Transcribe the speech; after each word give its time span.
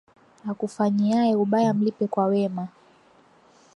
Akufanyiaye 0.51 1.33
ubaya 1.43 1.71
mlipe 1.77 2.05
kwa 2.11 2.25
wema 2.31 2.65